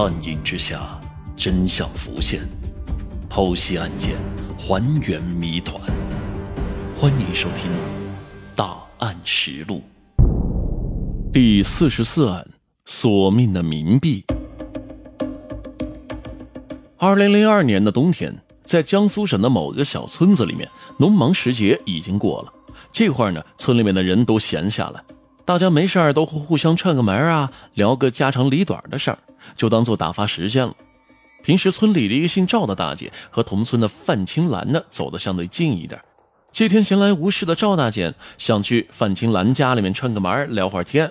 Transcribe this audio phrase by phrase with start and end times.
[0.00, 0.98] 暗影之下，
[1.36, 2.40] 真相浮现，
[3.28, 4.16] 剖析案件，
[4.58, 5.78] 还原谜团。
[6.96, 7.70] 欢迎收听
[8.54, 9.82] 《大案实录》
[11.30, 12.48] 第四十四案：
[12.86, 14.24] 索命的冥币。
[16.96, 22.50] 二零零二年的冬天，在江苏省的某个小村子里面，农忙时节已经过了。
[22.90, 25.04] 这会儿呢，村里面的人都闲下来，
[25.50, 29.18] 大家没事儿都会互相串个门啊，聊个家长里短的事儿。
[29.56, 30.72] 就当做打发时间了。
[31.42, 36.00] 平时村里的一个姓赵的大姐和同村的范青兰呢走得相对近一点。
[36.52, 41.10] 这天闲来无事的赵大姐想去范青兰家里面串个门聊会儿天，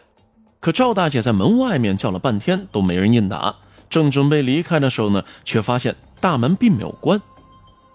[0.61, 3.53] 可赵大姐在门外面叫了半天都没人应答。
[3.89, 7.21] 正准备离开的时候呢，却发现大门并没有关。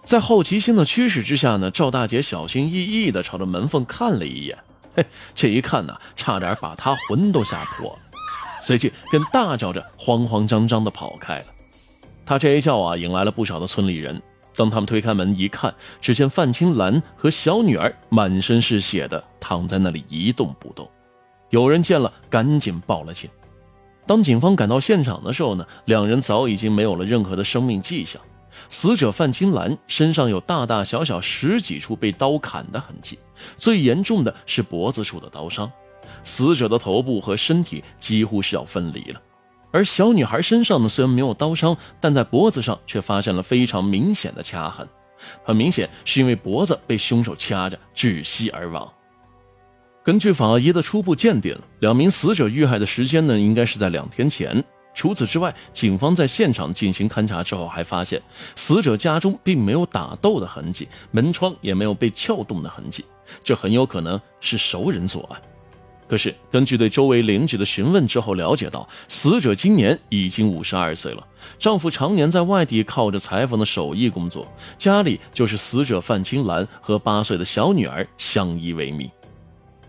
[0.03, 4.55] 在好奇心的驱使之下呢，赵大姐小心翼翼地朝着门缝看了一眼。
[4.95, 7.99] 嘿， 这一看呢，差点把他魂都吓破了。
[8.61, 11.45] 随即便大叫着慌慌张张地跑开了。
[12.25, 14.19] 他这一叫啊，引来了不少的村里人。
[14.55, 20.89] 当他们推开门一看，只见范青兰和小女儿满身是血的躺在那里一动不动。
[21.49, 23.29] 有人见了，赶紧报了警。
[24.07, 28.21] 当警方赶到现场的时候呢，两人早已经没有了任何的生命迹象。
[28.69, 33.19] 死者范青兰身上有大大小小十几处被刀砍的痕迹，
[33.57, 35.71] 最严重的是脖子处的刀伤。
[36.23, 39.21] 死者的头部和身体几乎是要分离了，
[39.71, 44.87] 而小女孩身上呢，虽然没有刀伤，但在脖子上却发现了非常明显的掐痕，
[45.43, 48.91] 很明显是因为脖子被凶手掐着窒息而亡。
[50.03, 54.63] 根据法医的初步鉴定，两名死者遇害的时间呢，应该是在两天前。
[54.95, 58.19] 除此之外，警方在现场进行勘查之后，还发现
[58.55, 63.03] 死者家中并没有打斗的痕迹，门窗也没有被撬动的痕迹，
[63.43, 65.39] 这很有可能是熟人作案。
[66.07, 79.09] 可是，根据对周围邻居的询问之后了解到，死者今年已经五十二岁了，丈夫常年在外地靠着裁缝的手艺工作，家里就是死者范青兰和八岁的小女儿相依为命。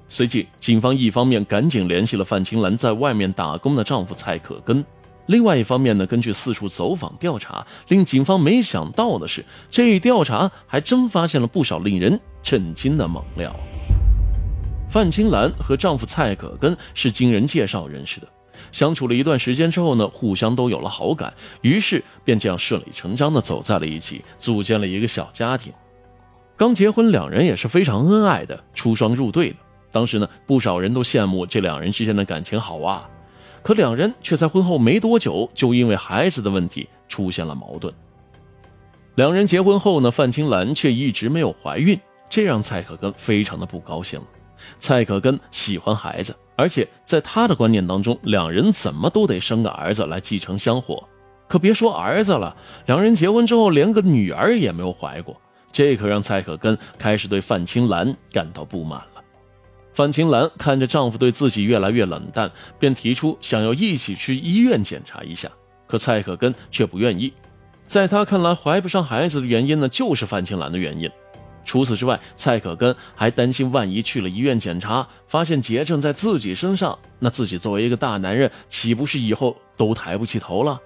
[0.09, 4.83] 随即，警方一方面赶紧联系了范青兰在外面打工的丈夫蔡可根，
[5.27, 13.55] 另外一方面呢，根据四处走访调查，令警方没想到的是，这一调查还真发现了不少令人震惊的猛料。
[14.89, 18.29] 范青兰和丈夫蔡可根是经人介绍认识的，
[18.71, 25.73] 相处了一段时间之后呢，互相都有了好感，于是便这样顺理成章的走在了一起，组建了一个小家庭。
[26.57, 29.57] 刚结婚，两人也是非常恩爱的，出双入对的。
[29.93, 33.09] 当时呢，不少人都羡慕这两人之间的感情好啊，
[33.67, 37.93] 可两人却在婚后没多久就因为孩子的问题出现了矛盾。
[39.17, 41.99] 两人结婚后呢，范青兰却一直没有怀孕，
[42.31, 44.21] 这让蔡可根非常的不高兴。
[44.79, 51.03] 蔡可根喜欢孩子，而且在他的观念当中，两人怎么都得生个儿子来继承香火。
[51.49, 52.57] 可别说儿子了，
[52.87, 55.37] 两人结婚之后连个女儿也没有怀过，
[55.73, 59.16] 这可让蔡可根开始对范青兰感到不满了。
[59.97, 65.49] 范青兰看着丈夫对自己越来越冷淡，便提出想要一起去医院检查一下。
[65.87, 67.33] 可蔡可根却不愿意，
[67.87, 71.11] 在他看来，怀不上孩子的原因呢，就是范青兰的原因。
[71.65, 80.79] 除此之外，蔡可根还担心，万一去了医院检查，发现结症在自己身上，那自己作为一个大男人，岂不是以后都抬不起头了？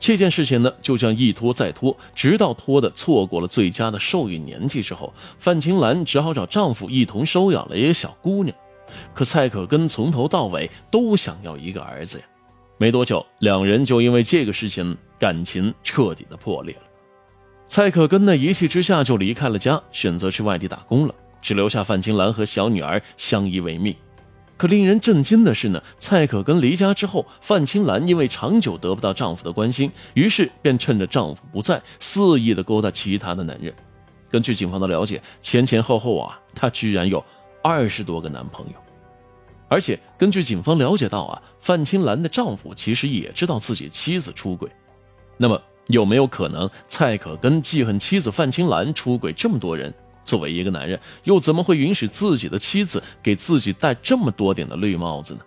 [0.00, 8.56] 这件事情呢，就这样一拖再拖，直到拖的错过了最佳的受孕年纪之后，范青兰只好找丈夫一同收养了一个小姑娘。
[9.14, 12.24] 可蔡可根从头到尾都想要一个儿子呀，
[12.78, 16.82] 没多久，两人就因为这个事情感情彻底的破裂了。
[17.68, 23.94] 蔡可根呢，一气之下就离开了家，选择去外地打工了，只留下范青兰和小女儿相依为命。
[24.60, 33.72] 可令人震惊的是呢，蔡可根离家之后，范青兰因为长久得不到丈夫的关心，于是便趁着丈夫不在，肆意的勾搭其他的男人。
[34.30, 37.24] 根据警方的了解，前前后后啊，她居然有
[37.62, 38.72] 二十多个男朋友。
[39.66, 44.70] 而且根据警方了解到啊，范青兰的丈夫其实也知道自己妻子出轨，
[45.38, 45.58] 那么。
[45.86, 49.92] 有没有可能蔡可根记恨妻子范青兰出轨这么多人？
[50.30, 55.40] 作为一个男人，又怎么会允许自己的妻子给自己戴这么多顶的绿帽子呢？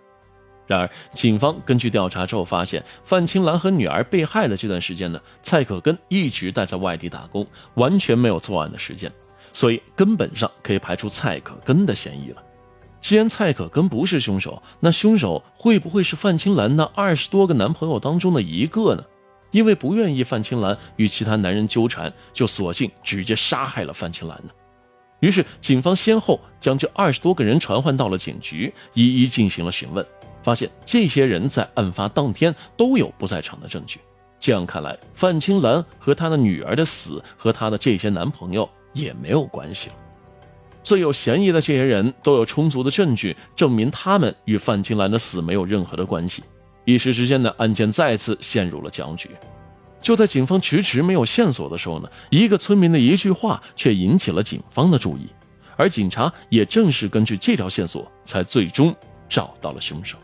[0.66, 7.46] 然而，警方根据调查之后发现，范青兰和女儿被害的这段时间呢，蔡可根一直待在外地打工，
[7.76, 9.10] 完全没有作案的时间，
[9.54, 12.42] 所以根本上可以排除蔡可根的嫌疑了。
[13.00, 19.02] 既然蔡可根不是凶手，那凶手会不会是范青兰那二十多个男朋友当中的一个呢？
[19.50, 24.50] 因为不愿意范青兰与其他男人纠缠，就索性直接杀害了范青兰呢。
[25.24, 30.04] 于是，警方先后将这二十多个人传唤到了警局，一一进行了询问。
[30.42, 33.98] 发现这些人在案发当天都有不在场的证据。
[34.38, 39.94] 这样看来，范青兰和她的女儿的死和她的这些男朋友也没有关系了。
[40.82, 46.44] 最有嫌疑的这些人都有充足的证据证明他们与范青兰的死没有任何的关系。
[46.84, 49.30] 一时之间呢，案件再次陷入了僵局。
[50.04, 55.26] 就在警方迟迟没有线索的时候呢，一个村民的一句话却引起了警方的注意，
[55.78, 58.94] 而警察也正是根据这条线索，才最终
[59.30, 60.18] 找到了凶手。